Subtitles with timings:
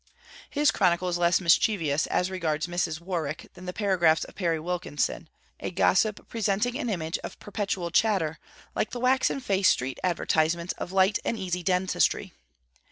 [0.49, 2.99] His chronicle is less mischievous as regards Mrs.
[2.99, 8.39] Warwick than the paragraphs of Perry Wilkinson, a gossip presenting an image of perpetual chatter,
[8.73, 12.33] like the waxen faced street advertizements of light and easy dentistry.